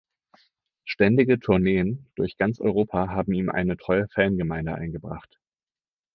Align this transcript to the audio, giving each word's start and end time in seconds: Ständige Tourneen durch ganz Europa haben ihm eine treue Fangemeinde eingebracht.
Ständige 0.83 1.39
Tourneen 1.39 2.07
durch 2.15 2.35
ganz 2.37 2.59
Europa 2.59 3.09
haben 3.09 3.33
ihm 3.33 3.51
eine 3.51 3.77
treue 3.77 4.07
Fangemeinde 4.07 4.73
eingebracht. 4.73 5.39